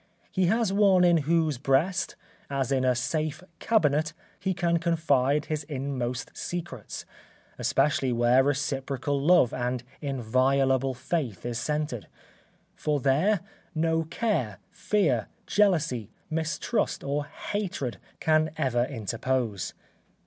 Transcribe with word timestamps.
He 0.31 0.47
has 0.47 0.73
one 0.73 1.03
in 1.03 1.17
whose 1.29 1.59
breast, 1.59 2.15
as 2.49 2.71
in 2.71 2.83
a 2.83 2.95
safe 2.95 3.43
cabinet, 3.59 4.13
he 4.39 4.51
can 4.55 4.79
confide 4.79 5.45
his 5.45 5.63
inmost 5.65 6.35
secrets, 6.35 7.05
especially 7.59 8.11
where 8.11 8.43
reciprocal 8.43 9.21
love 9.21 9.53
and 9.53 9.83
inviolable 10.01 10.95
faith 10.95 11.45
is 11.45 11.59
centred; 11.59 12.07
for 12.75 12.99
there 12.99 13.41
no 13.75 14.03
care, 14.05 14.57
fear, 14.71 15.27
jealousy, 15.45 16.09
mistrust 16.31 17.03
or 17.03 17.25
hatred 17.25 17.97
can 18.19 18.49
ever 18.57 18.85
interpose. 18.85 19.75